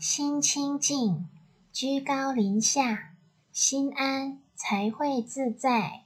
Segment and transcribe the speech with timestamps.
[0.00, 1.28] 心清净，
[1.74, 3.12] 居高临下，
[3.52, 6.04] 心安才会自在。